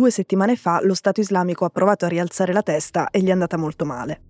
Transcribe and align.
due 0.00 0.10
settimane 0.10 0.56
fa 0.56 0.80
lo 0.82 0.94
Stato 0.94 1.20
islamico 1.20 1.66
ha 1.66 1.68
provato 1.68 2.06
a 2.06 2.08
rialzare 2.08 2.54
la 2.54 2.62
testa 2.62 3.10
e 3.10 3.20
gli 3.20 3.28
è 3.28 3.32
andata 3.32 3.58
molto 3.58 3.84
male. 3.84 4.22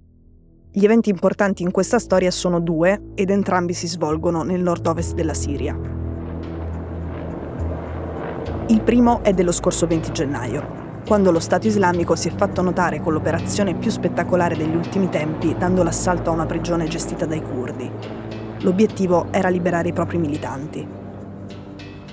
Gli 0.73 0.85
eventi 0.85 1.11
importanti 1.11 1.63
in 1.63 1.71
questa 1.71 2.01
storia 2.01 2.33
sono 2.33 2.59
due 2.59 3.13
ed 3.15 3.31
entrambi 3.31 3.73
si 3.73 3.87
svolgono 3.87 4.43
nel 4.43 4.61
nord-ovest 4.63 5.15
della 5.15 5.33
Siria. 5.33 5.79
Il 8.67 8.83
primo 8.83 9.23
è 9.23 9.33
dello 9.33 9.53
scorso 9.53 9.87
20 9.87 10.11
gennaio, 10.11 11.03
quando 11.07 11.31
lo 11.31 11.39
Stato 11.39 11.69
islamico 11.69 12.17
si 12.17 12.27
è 12.27 12.33
fatto 12.33 12.63
notare 12.63 13.01
con 13.01 13.13
l'operazione 13.13 13.77
più 13.77 13.93
spettacolare 13.93 14.57
degli 14.57 14.75
ultimi 14.75 15.09
tempi, 15.09 15.55
dando 15.57 15.85
l'assalto 15.85 16.31
a 16.31 16.33
una 16.33 16.47
prigione 16.47 16.89
gestita 16.89 17.27
dai 17.27 17.43
curdi. 17.43 17.89
L'obiettivo 18.63 19.29
era 19.31 19.49
liberare 19.49 19.91
i 19.91 19.93
propri 19.93 20.19
militanti. 20.19 21.10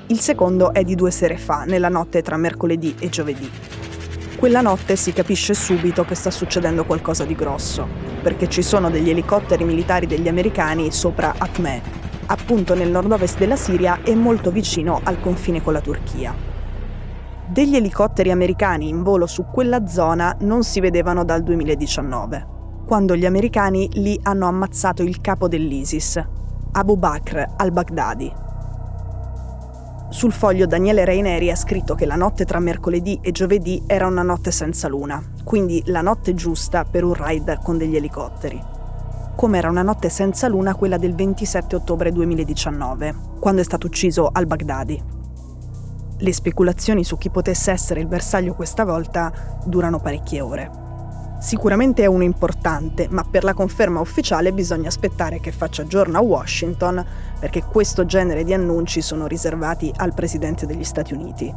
Il 0.10 0.22
secondo 0.22 0.72
è 0.72 0.86
di 0.86 0.96
due 0.96 1.12
sere 1.12 1.36
fa, 1.36 1.66
nella 1.66 1.90
notte 1.90 2.22
tra 2.22 2.38
mercoledì 2.38 2.96
e 2.98 3.10
giovedì. 3.10 3.52
Quella 4.38 4.62
notte 4.62 4.96
si 4.96 5.12
capisce 5.12 5.54
subito 5.54 6.06
che 6.06 6.16
sta 6.16 6.32
succedendo 6.32 6.86
qualcosa 6.86 7.26
di 7.26 7.36
grosso, 7.36 7.86
perché 8.22 8.48
ci 8.48 8.62
sono 8.62 8.90
degli 8.90 9.10
elicotteri 9.10 9.66
militari 9.66 10.08
degli 10.08 10.30
americani 10.30 10.94
sopra 10.94 11.36
Atmeh, 11.38 11.82
appunto 12.28 12.74
nel 12.74 12.90
nord-ovest 12.90 13.38
della 13.38 13.58
Siria 13.58 14.00
e 14.04 14.16
molto 14.16 14.50
vicino 14.50 15.02
al 15.04 15.20
confine 15.20 15.62
con 15.62 15.74
la 15.74 15.82
Turchia. 15.82 16.34
Degli 17.46 17.76
elicotteri 17.76 18.32
americani 18.32 18.88
in 18.88 19.04
volo 19.04 19.28
su 19.28 19.44
quella 19.52 19.88
zona 19.88 20.38
non 20.40 20.64
si 20.64 20.80
vedevano 20.80 21.26
dal 21.26 21.44
2019, 21.44 22.48
quando 22.86 23.14
gli 23.14 23.26
americani 23.26 23.90
lì 23.96 24.18
hanno 24.24 24.48
ammazzato 24.48 25.04
il 25.04 25.20
capo 25.20 25.50
dell'ISIS, 25.50 26.24
Abu 26.72 26.96
Bakr 26.96 27.44
al-Baghdadi. 27.58 28.46
Sul 30.10 30.32
foglio 30.32 30.66
Daniele 30.66 31.04
Reineri 31.04 31.52
ha 31.52 31.56
scritto 31.56 31.94
che 31.94 32.06
la 32.06 32.16
notte 32.16 32.46
tra 32.46 32.60
mercoledì 32.60 33.20
e 33.22 33.32
giovedì 33.32 33.84
era 33.86 34.08
una 34.08 34.22
notte 34.22 34.52
senza 34.52 34.88
luna, 34.88 35.22
quindi 35.44 35.84
la 35.88 36.02
notte 36.02 36.34
giusta 36.34 36.86
per 36.86 37.04
un 37.04 37.14
raid 37.14 37.62
con 37.62 37.78
degli 37.78 37.98
elicotteri. 37.98 38.60
Come 39.36 39.58
era 39.58 39.70
una 39.70 39.82
notte 39.82 40.10
senza 40.10 40.48
luna 40.48 40.76
quella 40.76 40.98
del 40.98 41.14
27 41.14 41.76
ottobre 41.76 42.14
2019, 42.14 43.16
quando 43.40 43.60
è 43.60 43.66
stato 43.66 43.88
ucciso 43.88 44.30
al-Baghdadi. 44.32 45.04
Le 46.20 46.34
speculazioni 46.34 47.04
su 47.04 47.18
chi 47.18 47.30
potesse 47.30 47.72
essere 47.72 48.00
il 48.00 48.08
bersaglio 48.08 48.56
questa 48.56 48.86
volta 48.86 49.60
durano 49.66 50.00
parecchie 50.00 50.40
ore. 50.40 50.87
Sicuramente 51.40 52.04
è 52.04 52.08
uno 52.08 52.24
importante, 52.24 53.08
ma 53.10 53.24
per 53.24 53.44
la 53.44 53.54
conferma 53.54 54.00
ufficiale 54.00 54.52
bisogna 54.52 54.88
aspettare 54.88 55.40
che 55.40 55.52
faccia 55.52 55.86
giorno 55.86 56.18
a 56.18 56.22
Washington, 56.22 57.06
perché 57.40 57.64
questo 57.64 58.06
genere 58.06 58.44
di 58.44 58.54
annunci 58.54 59.02
sono 59.02 59.28
riservati 59.28 59.92
al 59.96 60.14
Presidente 60.14 60.66
degli 60.66 60.84
Stati 60.84 61.14
Uniti. 61.14 61.54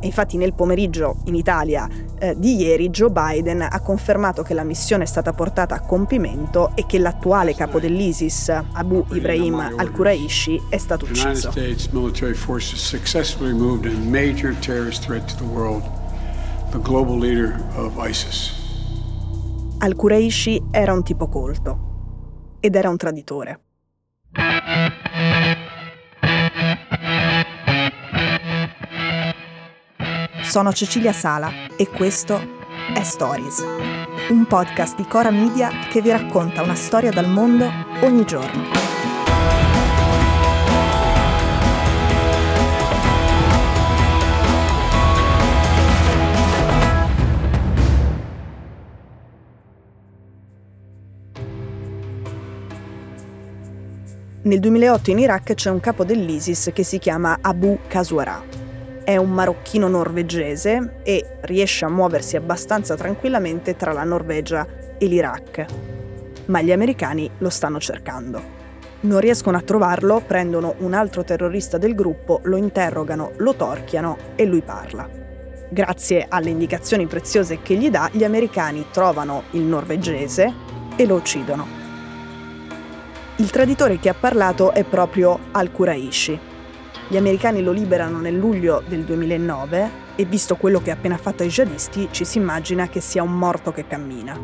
E 0.00 0.06
infatti 0.06 0.36
nel 0.36 0.52
pomeriggio 0.52 1.16
in 1.24 1.34
Italia 1.34 1.88
eh, 2.18 2.34
di 2.38 2.56
ieri 2.56 2.90
Joe 2.90 3.10
Biden 3.10 3.62
ha 3.62 3.80
confermato 3.80 4.42
che 4.42 4.52
la 4.52 4.62
missione 4.62 5.04
è 5.04 5.06
stata 5.06 5.32
portata 5.32 5.74
a 5.74 5.80
compimento 5.80 6.72
e 6.74 6.84
che 6.86 6.98
l'attuale 6.98 7.54
capo 7.54 7.80
dell'ISIS, 7.80 8.50
Abu 8.72 9.04
Ibrahim 9.12 9.72
al-Quraishi, 9.76 10.64
è 10.68 10.76
stato 10.76 11.06
ucciso. 11.06 11.50
Al-Quraishi 19.84 20.68
era 20.70 20.94
un 20.94 21.02
tipo 21.02 21.28
colto 21.28 22.56
ed 22.58 22.74
era 22.74 22.88
un 22.88 22.96
traditore. 22.96 23.60
Sono 30.40 30.72
Cecilia 30.72 31.12
Sala 31.12 31.50
e 31.76 31.86
questo 31.88 32.40
è 32.94 33.02
Stories, 33.02 33.62
un 34.30 34.46
podcast 34.46 34.96
di 34.96 35.04
Cora 35.06 35.30
Media 35.30 35.68
che 35.90 36.00
vi 36.00 36.10
racconta 36.10 36.62
una 36.62 36.74
storia 36.74 37.10
dal 37.10 37.28
mondo 37.28 37.70
ogni 38.00 38.24
giorno. 38.24 38.93
Nel 54.44 54.60
2008 54.60 55.10
in 55.10 55.18
Iraq 55.18 55.54
c'è 55.54 55.70
un 55.70 55.80
capo 55.80 56.04
dell'ISIS 56.04 56.70
che 56.72 56.84
si 56.84 56.98
chiama 56.98 57.38
Abu 57.40 57.78
Kaswara 57.86 58.64
è 59.04 59.16
un 59.16 59.30
marocchino 59.30 59.86
norvegese 59.86 61.00
e 61.02 61.36
riesce 61.42 61.84
a 61.84 61.90
muoversi 61.90 62.36
abbastanza 62.36 62.96
tranquillamente 62.96 63.76
tra 63.76 63.92
la 63.92 64.02
Norvegia 64.02 64.66
e 64.98 65.06
l'Iraq. 65.06 65.66
Ma 66.46 66.62
gli 66.62 66.72
americani 66.72 67.30
lo 67.38 67.50
stanno 67.50 67.78
cercando. 67.78 68.62
Non 69.00 69.20
riescono 69.20 69.58
a 69.58 69.60
trovarlo, 69.60 70.22
prendono 70.26 70.74
un 70.78 70.94
altro 70.94 71.22
terrorista 71.22 71.76
del 71.76 71.94
gruppo, 71.94 72.40
lo 72.44 72.56
interrogano, 72.56 73.32
lo 73.36 73.54
torchiano 73.54 74.16
e 74.34 74.46
lui 74.46 74.62
parla. 74.62 75.06
Grazie 75.68 76.24
alle 76.26 76.50
indicazioni 76.50 77.06
preziose 77.06 77.60
che 77.60 77.74
gli 77.74 77.90
dà, 77.90 78.08
gli 78.10 78.24
americani 78.24 78.86
trovano 78.90 79.44
il 79.50 79.62
norvegese 79.62 80.52
e 80.96 81.04
lo 81.04 81.16
uccidono. 81.16 81.83
Il 83.36 83.50
traditore 83.50 83.98
che 83.98 84.08
ha 84.08 84.14
parlato 84.14 84.72
è 84.72 84.84
proprio 84.84 85.38
Al-Quraishi, 85.52 86.52
gli 87.08 87.16
americani 87.16 87.62
lo 87.62 87.72
liberano 87.72 88.18
nel 88.18 88.34
luglio 88.34 88.82
del 88.86 89.04
2009 89.04 90.02
e 90.16 90.24
visto 90.24 90.56
quello 90.56 90.80
che 90.80 90.90
ha 90.90 90.94
appena 90.94 91.18
fatto 91.18 91.42
ai 91.42 91.48
jihadisti 91.48 92.08
ci 92.10 92.24
si 92.24 92.38
immagina 92.38 92.88
che 92.88 93.00
sia 93.00 93.22
un 93.22 93.36
morto 93.36 93.72
che 93.72 93.86
cammina. 93.86 94.38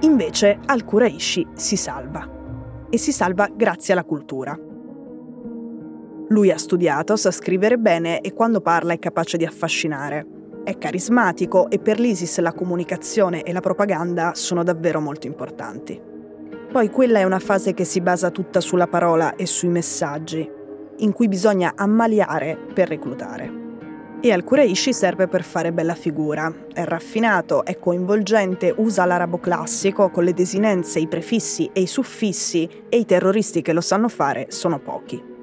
Invece 0.00 0.60
Al-Quraishi 0.64 1.48
si 1.54 1.76
salva 1.76 2.86
e 2.88 2.96
si 2.96 3.10
salva 3.10 3.48
grazie 3.52 3.92
alla 3.92 4.04
cultura. 4.04 4.56
Lui 6.28 6.50
ha 6.50 6.58
studiato, 6.58 7.16
sa 7.16 7.30
scrivere 7.32 7.76
bene 7.76 8.20
e 8.20 8.34
quando 8.34 8.60
parla 8.60 8.92
è 8.92 8.98
capace 8.98 9.36
di 9.36 9.44
affascinare. 9.44 10.26
È 10.62 10.78
carismatico 10.78 11.70
e 11.70 11.78
per 11.80 11.98
l'ISIS 11.98 12.38
la 12.38 12.52
comunicazione 12.52 13.42
e 13.42 13.52
la 13.52 13.60
propaganda 13.60 14.32
sono 14.34 14.62
davvero 14.62 15.00
molto 15.00 15.26
importanti. 15.26 16.07
Poi 16.70 16.90
quella 16.90 17.20
è 17.20 17.24
una 17.24 17.38
fase 17.38 17.72
che 17.72 17.84
si 17.84 18.02
basa 18.02 18.30
tutta 18.30 18.60
sulla 18.60 18.86
parola 18.86 19.36
e 19.36 19.46
sui 19.46 19.70
messaggi, 19.70 20.48
in 20.98 21.12
cui 21.12 21.26
bisogna 21.26 21.72
ammaliare 21.74 22.58
per 22.74 22.88
reclutare. 22.88 23.66
E 24.20 24.32
al 24.32 24.44
Quraishi 24.44 24.92
serve 24.92 25.28
per 25.28 25.44
fare 25.44 25.72
bella 25.72 25.94
figura. 25.94 26.52
È 26.70 26.84
raffinato, 26.84 27.64
è 27.64 27.78
coinvolgente, 27.78 28.74
usa 28.76 29.06
l'arabo 29.06 29.38
classico 29.38 30.10
con 30.10 30.24
le 30.24 30.34
desinenze, 30.34 30.98
i 30.98 31.08
prefissi 31.08 31.70
e 31.72 31.80
i 31.80 31.86
suffissi 31.86 32.68
e 32.88 32.98
i 32.98 33.06
terroristi 33.06 33.62
che 33.62 33.72
lo 33.72 33.80
sanno 33.80 34.08
fare 34.08 34.46
sono 34.50 34.78
pochi. 34.78 35.36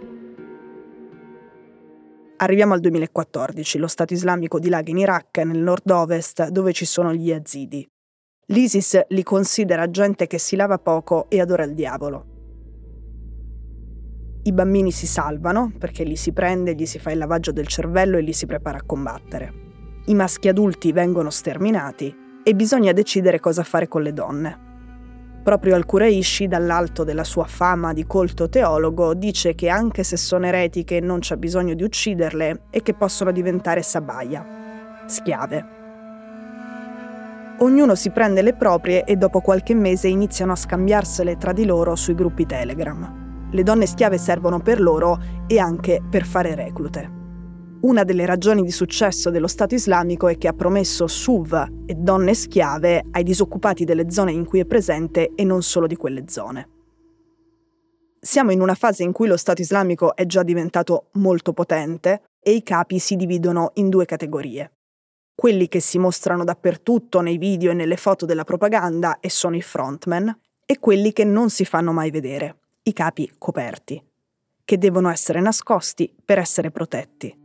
Arriviamo 2.38 2.74
al 2.74 2.82
2014, 2.82 3.78
lo 3.80 3.88
Stato 3.88 4.14
islamico 4.14 4.60
dilaga 4.60 4.92
in 4.92 4.98
Iraq, 4.98 5.38
nel 5.38 5.58
nord-ovest, 5.58 6.50
dove 6.50 6.74
ci 6.74 6.86
sono 6.86 7.14
gli 7.14 7.30
yazidi. 7.30 7.90
L'ISIS 8.50 9.06
li 9.08 9.24
considera 9.24 9.90
gente 9.90 10.28
che 10.28 10.38
si 10.38 10.56
lava 10.56 10.78
poco 10.78 11.26
e 11.30 11.40
adora 11.40 11.64
il 11.64 11.74
diavolo. 11.74 12.26
I 14.44 14.52
bambini 14.52 14.92
si 14.92 15.08
salvano 15.08 15.72
perché 15.80 16.04
li 16.04 16.16
si 16.16 16.32
prende, 16.32 16.76
gli 16.76 16.86
si 16.86 17.00
fa 17.00 17.10
il 17.10 17.18
lavaggio 17.18 17.52
del 17.52 17.66
cervello 17.66 18.18
e 18.18 18.22
li 18.22 18.34
si 18.34 18.46
prepara 18.46 18.78
a 18.78 18.84
combattere. 18.86 19.52
I 20.06 20.14
maschi 20.14 20.48
adulti 20.48 20.92
vengono 20.92 21.32
sterminati 21.32 22.16
e 22.44 22.54
bisogna 22.54 22.92
decidere 22.92 23.40
cosa 23.40 23.64
fare 23.64 23.88
con 23.88 24.04
le 24.04 24.14
donne. 24.14 24.60
Proprio 25.42 25.74
Al-Quraishi, 25.74 26.48
dall'alto 26.48 27.04
della 27.04 27.24
sua 27.24 27.46
fama 27.46 27.94
di 27.94 28.06
colto 28.06 28.48
teologo, 28.48 29.16
dice 29.16 29.56
che 29.56 29.70
anche 29.70 30.04
se 30.04 30.18
sono 30.18 30.46
eretiche 30.46 31.00
non 31.00 31.18
c'è 31.18 31.38
bisogno 31.38 31.74
di 31.74 31.82
ucciderle 31.82 32.66
e 32.70 32.84
che 32.84 32.94
possono 32.94 33.32
diventare 33.32 33.82
sabaia, 33.82 35.04
schiave. 35.08 35.75
Ognuno 37.60 37.96
si 37.96 38.10
prende 38.12 38.42
le 38.42 38.54
proprie 38.54 39.04
e 39.04 39.16
dopo 39.16 39.42
qualche 39.42 39.74
mese 39.74 40.08
iniziano 40.08 40.52
a 40.52 40.56
scambiarsele 40.56 41.38
tra 41.38 41.54
di 41.54 41.66
loro 41.66 41.96
sui 41.96 42.16
gruppi 42.16 42.46
Telegram 42.46 43.24
le 43.56 43.64
donne 43.64 43.86
schiave 43.86 44.18
servono 44.18 44.60
per 44.60 44.82
loro 44.82 45.18
e 45.48 45.58
anche 45.60 46.02
per 46.08 46.26
fare 46.26 46.56
reclute. 46.56 47.24
Una 47.82 48.04
delle 48.04 48.26
ragioni 48.26 48.64
di 48.64 48.72
successo 48.72 49.30
dello 49.30 49.48
Stato 49.48 49.76
islamico 49.76 50.28
è 50.28 50.38
che 50.38 50.48
ha 50.48 50.54
promesso 50.54 51.08
SUV 51.08 51.84
e 51.86 51.94
donne 51.94 52.34
schiave 52.34 53.06
ai 53.12 53.24
disoccupati 53.24 53.86
delle 53.86 54.10
zone 54.12 54.32
in 54.32 54.46
cui 54.46 54.60
è 54.60 54.66
presente 54.66 55.32
e 55.36 55.44
non 55.44 55.62
solo 55.62 55.88
di 55.88 55.96
quelle 55.96 56.26
zone. 56.28 56.70
Siamo 58.20 58.52
in 58.52 58.60
una 58.60 58.74
fase 58.74 59.04
in 59.04 59.12
cui 59.12 59.28
lo 59.28 59.38
Stato 59.38 59.62
islamico 59.62 60.16
è 60.16 60.26
già 60.26 60.42
diventato 60.42 61.10
molto 61.14 61.54
potente 61.54 62.24
e 62.42 62.54
i 62.54 62.64
capi 62.64 62.98
si 62.98 63.16
dividono 63.16 63.72
in 63.76 63.90
due 63.90 64.06
categorie. 64.06 64.72
Quelli 65.36 65.68
che 65.68 65.82
si 65.82 66.00
mostrano 66.00 66.46
dappertutto 66.46 67.20
nei 67.20 67.38
video 67.38 67.72
e 67.72 67.74
nelle 67.74 67.98
foto 67.98 68.26
della 68.26 68.46
propaganda 68.46 69.20
e 69.20 69.30
sono 69.30 69.58
i 69.58 69.62
frontman, 69.62 70.34
e 70.66 70.80
quelli 70.80 71.12
che 71.12 71.26
non 71.26 71.50
si 71.50 71.66
fanno 71.66 71.92
mai 71.92 72.10
vedere, 72.10 72.58
i 72.84 72.94
capi 72.94 73.32
coperti, 73.38 74.02
che 74.64 74.78
devono 74.78 75.10
essere 75.10 75.42
nascosti 75.42 76.12
per 76.24 76.40
essere 76.40 76.72
protetti. 76.72 77.38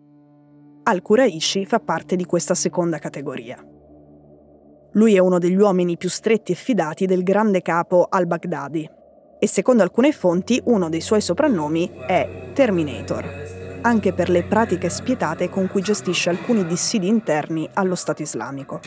Al-Quraishi 0.84 1.66
fa 1.66 1.80
parte 1.80 2.16
di 2.16 2.24
questa 2.24 2.54
seconda 2.54 2.98
categoria. 2.98 3.62
Lui 4.92 5.14
è 5.14 5.18
uno 5.18 5.38
degli 5.38 5.56
uomini 5.56 5.96
più 5.96 6.08
stretti 6.08 6.52
e 6.52 6.56
fidati 6.56 7.06
del 7.06 7.22
grande 7.22 7.60
capo 7.60 8.06
al-Baghdadi 8.08 8.88
e 9.38 9.46
secondo 9.46 9.82
alcune 9.82 10.12
fonti 10.12 10.60
uno 10.64 10.88
dei 10.88 11.00
suoi 11.00 11.20
soprannomi 11.20 11.90
è 12.06 12.50
Terminator, 12.54 13.59
anche 13.82 14.12
per 14.12 14.28
le 14.28 14.42
pratiche 14.42 14.88
spietate 14.88 15.48
con 15.48 15.68
cui 15.68 15.82
gestisce 15.82 16.30
alcuni 16.30 16.66
dissidi 16.66 17.08
interni 17.08 17.68
allo 17.74 17.94
Stato 17.94 18.22
islamico. 18.22 18.80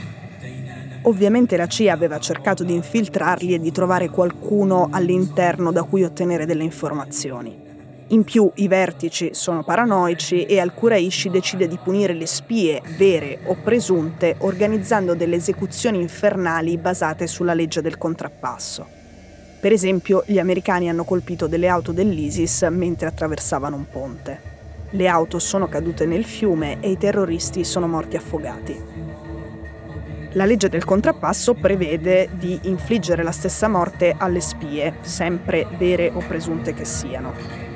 Ovviamente 1.04 1.58
la 1.58 1.68
CIA 1.68 1.94
aveva 1.94 2.20
cercato 2.20 2.64
di 2.64 2.74
infiltrarli 2.74 3.54
e 3.54 3.60
di 3.60 3.72
trovare 3.72 4.10
qualcuno 4.10 4.88
all'interno 4.92 5.72
da 5.72 5.84
cui 5.84 6.04
ottenere 6.04 6.46
delle 6.46 6.64
informazioni. 6.64 7.72
In 8.08 8.24
più 8.24 8.50
i 8.56 8.68
vertici 8.68 9.32
sono 9.34 9.64
paranoici 9.64 10.46
e 10.46 10.60
Al-Quraishi 10.60 11.30
decide 11.30 11.68
di 11.68 11.80
punire 11.82 12.14
le 12.14 12.28
spie 12.28 12.82
vere 12.98 13.40
o 13.46 13.56
presunte 13.56 14.36
organizzando 14.40 15.16
delle 15.16 15.38
esecuzioni 15.38 16.00
infernali 16.00 16.78
basate 16.78 17.28
sulla 17.28 17.54
legge 17.54 17.82
del 17.82 17.98
contrappasso. 17.98 18.86
Per 19.60 19.72
esempio, 19.72 20.24
gli 20.28 20.40
americani 20.40 20.90
hanno 20.90 21.06
colpito 21.06 21.48
delle 21.48 21.70
auto 21.70 21.92
dell'ISIS 21.92 22.68
mentre 22.70 23.08
attraversavano 23.08 23.76
un 23.76 23.86
ponte. 23.90 24.53
Le 24.94 25.08
auto 25.08 25.38
sono 25.38 25.68
cadute 25.68 26.06
nel 26.06 26.26
fiume 26.26 26.80
e 26.80 26.90
i 26.90 26.98
terroristi 26.98 27.64
sono 27.64 27.88
morti 27.88 28.16
affogati. 28.16 28.82
La 30.32 30.46
legge 30.46 30.70
del 30.70 30.86
contrappasso 30.86 31.54
prevede 31.54 32.30
di 32.34 32.60
infliggere 32.64 33.22
la 33.22 33.32
stessa 33.32 33.68
morte 33.68 34.16
alle 34.18 34.42
spie, 34.42 34.96
sempre 35.02 35.68
vere 35.78 36.10
o 36.12 36.24
presunte 36.28 36.74
che 36.74 36.86
siano 36.86 37.74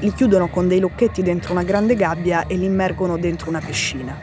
li 0.00 0.12
chiudono 0.12 0.48
con 0.48 0.68
dei 0.68 0.78
lucchetti 0.78 1.22
dentro 1.22 1.52
una 1.52 1.62
grande 1.62 1.94
gabbia 1.94 2.46
e 2.46 2.56
li 2.56 2.66
immergono 2.66 3.16
dentro 3.16 3.48
una 3.48 3.60
piscina. 3.60 4.16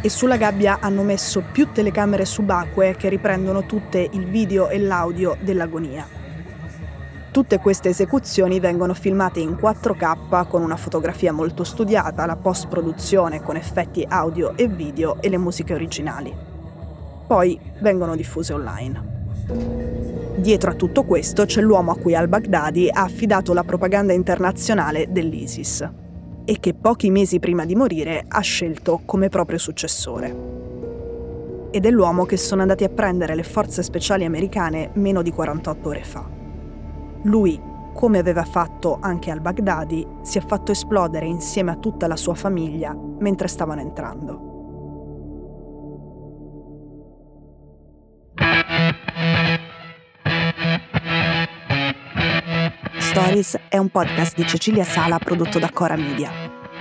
E 0.00 0.08
sulla 0.08 0.36
gabbia 0.36 0.78
hanno 0.80 1.02
messo 1.02 1.42
più 1.52 1.70
telecamere 1.72 2.24
subacquee 2.24 2.96
che 2.96 3.08
riprendono 3.08 3.66
tutte 3.66 4.08
il 4.12 4.24
video 4.26 4.68
e 4.68 4.78
l'audio 4.78 5.36
dell'agonia. 5.40 6.19
Tutte 7.32 7.60
queste 7.60 7.90
esecuzioni 7.90 8.58
vengono 8.58 8.92
filmate 8.92 9.38
in 9.38 9.52
4K 9.52 10.48
con 10.48 10.62
una 10.62 10.76
fotografia 10.76 11.32
molto 11.32 11.62
studiata, 11.62 12.26
la 12.26 12.34
post-produzione 12.34 13.40
con 13.40 13.54
effetti 13.54 14.04
audio 14.08 14.56
e 14.56 14.66
video 14.66 15.22
e 15.22 15.28
le 15.28 15.38
musiche 15.38 15.72
originali. 15.72 16.34
Poi 17.28 17.56
vengono 17.78 18.16
diffuse 18.16 18.52
online. 18.52 19.18
Dietro 20.38 20.72
a 20.72 20.74
tutto 20.74 21.04
questo 21.04 21.44
c'è 21.44 21.60
l'uomo 21.60 21.92
a 21.92 21.96
cui 21.96 22.16
al-Baghdadi 22.16 22.88
ha 22.90 23.02
affidato 23.02 23.52
la 23.52 23.62
propaganda 23.62 24.12
internazionale 24.12 25.12
dell'ISIS 25.12 25.88
e 26.44 26.58
che 26.58 26.74
pochi 26.74 27.10
mesi 27.10 27.38
prima 27.38 27.64
di 27.64 27.76
morire 27.76 28.24
ha 28.26 28.40
scelto 28.40 29.02
come 29.04 29.28
proprio 29.28 29.58
successore. 29.58 30.34
Ed 31.70 31.86
è 31.86 31.90
l'uomo 31.90 32.24
che 32.24 32.36
sono 32.36 32.62
andati 32.62 32.82
a 32.82 32.88
prendere 32.88 33.36
le 33.36 33.44
forze 33.44 33.84
speciali 33.84 34.24
americane 34.24 34.90
meno 34.94 35.22
di 35.22 35.30
48 35.30 35.88
ore 35.88 36.02
fa. 36.02 36.39
Lui, 37.22 37.60
come 37.92 38.18
aveva 38.18 38.44
fatto 38.44 38.98
anche 39.00 39.30
al-Baghdadi, 39.30 40.06
si 40.22 40.38
è 40.38 40.40
fatto 40.40 40.72
esplodere 40.72 41.26
insieme 41.26 41.70
a 41.70 41.76
tutta 41.76 42.06
la 42.06 42.16
sua 42.16 42.34
famiglia 42.34 42.96
mentre 43.18 43.48
stavano 43.48 43.80
entrando. 43.80 44.48
Stories 52.98 53.58
è 53.68 53.76
un 53.76 53.88
podcast 53.90 54.36
di 54.36 54.46
Cecilia 54.46 54.84
Sala 54.84 55.18
prodotto 55.18 55.58
da 55.58 55.70
Cora 55.70 55.96
Media. 55.96 56.30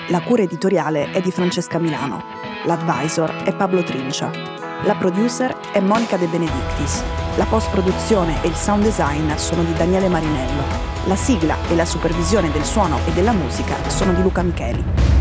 La 0.09 0.21
cura 0.21 0.43
editoriale 0.43 1.11
è 1.11 1.21
di 1.21 1.31
Francesca 1.31 1.79
Milano. 1.79 2.23
L'advisor 2.65 3.43
è 3.43 3.53
Pablo 3.55 3.83
Trincia. 3.83 4.31
La 4.85 4.95
producer 4.95 5.53
è 5.73 5.79
Monica 5.81 6.17
De 6.17 6.27
Benedictis. 6.27 7.18
La 7.39 7.45
post-produzione 7.45 8.43
e 8.43 8.49
il 8.49 8.55
sound 8.55 8.83
design 8.83 9.33
sono 9.35 9.63
di 9.63 9.71
Daniele 9.71 10.09
Marinello. 10.09 10.61
La 11.05 11.15
sigla 11.15 11.55
e 11.69 11.75
la 11.75 11.85
supervisione 11.85 12.51
del 12.51 12.65
suono 12.65 12.99
e 13.07 13.13
della 13.13 13.31
musica 13.31 13.77
sono 13.87 14.11
di 14.11 14.21
Luca 14.21 14.41
Micheli. 14.41 15.18